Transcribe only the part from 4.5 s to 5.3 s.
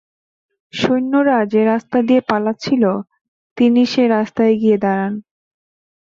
গিয়ে দাঁড়ান।